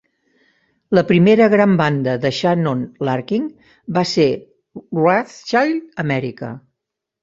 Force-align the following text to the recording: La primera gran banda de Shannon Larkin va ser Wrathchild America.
La 0.97 1.03
primera 1.11 1.49
gran 1.55 1.75
banda 1.81 2.17
de 2.25 2.33
Shannon 2.39 2.83
Larkin 3.11 3.47
va 4.01 4.09
ser 4.17 4.29
Wrathchild 5.05 6.07
America. 6.09 6.57